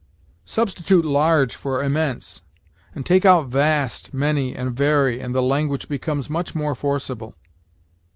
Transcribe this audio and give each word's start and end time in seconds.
Substitute 0.45 1.05
large 1.05 1.53
for 1.53 1.83
immense, 1.83 2.41
and 2.95 3.05
take 3.05 3.23
out 3.23 3.49
vast, 3.49 4.15
many, 4.15 4.55
and 4.55 4.71
very, 4.71 5.19
and 5.19 5.35
the 5.35 5.43
language 5.43 5.87
becomes 5.87 6.27
much 6.27 6.55
more 6.55 6.73
forcible. 6.73 7.35